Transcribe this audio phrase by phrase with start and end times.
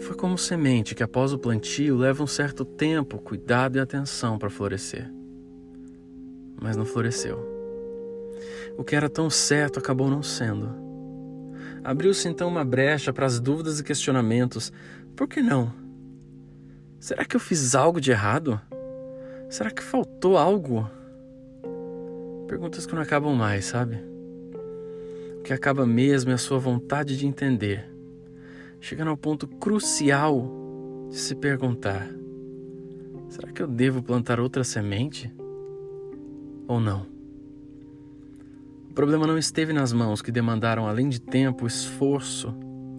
[0.00, 4.50] Foi como semente que, após o plantio, leva um certo tempo, cuidado e atenção para
[4.50, 5.10] florescer.
[6.60, 7.38] Mas não floresceu.
[8.76, 10.68] O que era tão certo acabou não sendo.
[11.82, 14.72] Abriu-se então uma brecha para as dúvidas e questionamentos.
[15.14, 15.72] Por que não?
[16.98, 18.60] Será que eu fiz algo de errado?
[19.48, 20.90] Será que faltou algo?
[22.48, 23.96] Perguntas que não acabam mais, sabe?
[25.38, 27.88] O que acaba mesmo é a sua vontade de entender,
[28.86, 30.48] chegando ao ponto crucial
[31.10, 32.08] de se perguntar:
[33.28, 35.34] será que eu devo plantar outra semente?
[36.68, 37.04] Ou não?
[38.88, 42.54] O problema não esteve nas mãos que demandaram, além de tempo, esforço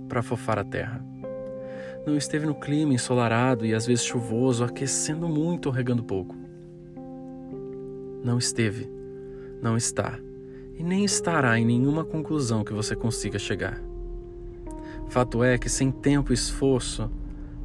[0.10, 1.04] para fofar a terra.
[2.06, 6.36] Não esteve no clima ensolarado e às vezes chuvoso, aquecendo muito ou regando pouco.
[8.24, 8.90] Não esteve
[9.62, 10.20] não está
[10.76, 13.82] e nem estará em nenhuma conclusão que você consiga chegar.
[15.10, 17.12] Fato é que sem tempo e esforço,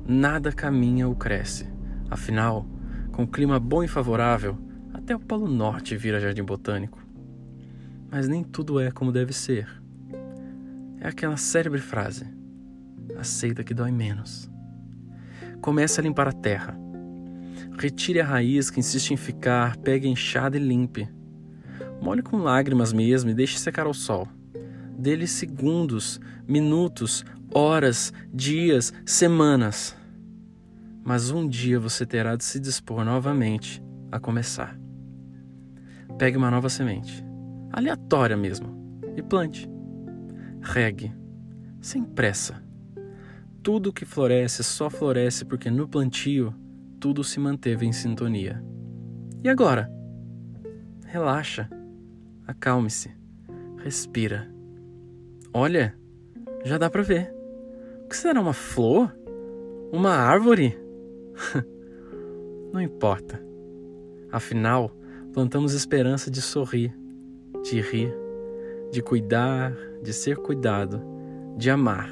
[0.07, 1.67] nada caminha ou cresce.
[2.11, 2.67] Afinal,
[3.11, 4.57] com clima bom e favorável,
[4.93, 7.05] até o Polo Norte vira jardim botânico.
[8.11, 9.69] Mas nem tudo é como deve ser.
[11.01, 12.27] É aquela célebre frase:
[13.17, 14.51] aceita que dói menos.
[15.61, 16.77] Comece a limpar a terra.
[17.79, 21.09] Retire a raiz que insiste em ficar, pegue a enxada e limpe
[22.03, 24.27] Molhe com lágrimas mesmo e deixe secar ao sol.
[25.03, 29.97] Dê-lhe segundos, minutos, horas, dias, semanas.
[31.05, 34.79] Mas um dia você terá de se dispor novamente a começar.
[36.17, 37.21] Pegue uma nova semente,
[37.73, 39.69] aleatória mesmo, e plante.
[40.61, 41.13] Regue,
[41.81, 42.63] sem pressa.
[43.61, 46.55] Tudo que floresce só floresce porque no plantio
[47.01, 48.63] tudo se manteve em sintonia.
[49.43, 49.91] E agora?
[51.07, 51.69] Relaxa
[52.47, 53.11] Acalme-se.
[53.83, 54.52] Respira.
[55.55, 55.95] Olha,
[56.65, 57.35] já dá para ver.
[58.05, 59.15] O que será uma flor?
[59.93, 60.79] Uma árvore?
[62.73, 63.43] Não importa.
[64.31, 64.91] Afinal,
[65.35, 66.97] plantamos esperança de sorrir,
[67.63, 68.15] de rir,
[68.91, 71.03] de cuidar, de ser cuidado,
[71.59, 72.09] de amar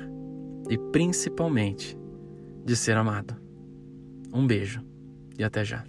[0.68, 1.98] e principalmente
[2.64, 3.34] de ser amado.
[4.34, 4.84] Um beijo
[5.38, 5.84] e até já.